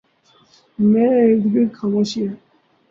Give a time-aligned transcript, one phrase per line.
[0.91, 2.33] میرے اردگرد خاموشی ہے۔